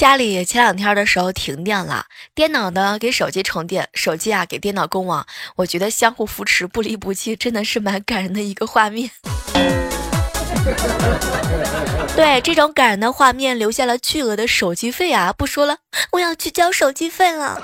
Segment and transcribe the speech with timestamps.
[0.00, 5.26] 家里前两天的时候停电了电脑呢给手机充电手机啊给电脑供网
[5.56, 9.10] 我觉得相互扶持不离不弃真的是蛮感人的一个画面。
[12.16, 15.76] 对这种感人的画面留下了巨额的手机费啊不说了
[16.12, 17.60] 我要去交手机费了。